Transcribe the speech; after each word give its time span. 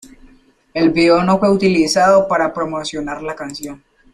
El 0.73 0.89
vídeo 0.89 1.21
no 1.21 1.37
fue 1.37 1.51
utilizado 1.53 2.27
para 2.27 2.51
promocionar 2.51 3.21
la 3.21 3.35
canción. 3.35 3.83